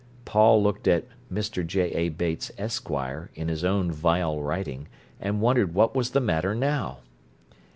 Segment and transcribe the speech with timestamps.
[0.25, 1.63] Paul looked at "Mr.
[1.63, 1.91] J.
[1.93, 2.09] A.
[2.09, 4.87] Bates, Esquire" in his own vile writing,
[5.19, 7.01] and wondered what was the matter now.